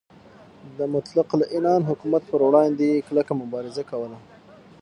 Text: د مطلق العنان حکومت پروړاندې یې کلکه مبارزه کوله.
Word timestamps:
د 0.77 0.79
مطلق 0.93 1.27
العنان 1.37 1.81
حکومت 1.89 2.21
پروړاندې 2.31 2.85
یې 2.91 3.03
کلکه 3.09 3.31
مبارزه 3.41 3.83
کوله. 3.91 4.17